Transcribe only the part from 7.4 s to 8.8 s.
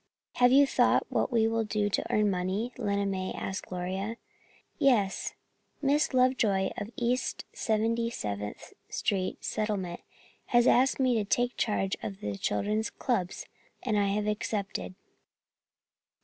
Seventy seventh